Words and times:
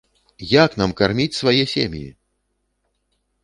Як 0.63 0.71
нам 0.83 0.95
карміць 1.03 1.39
свае 1.41 1.61
сем'і?! 1.77 2.05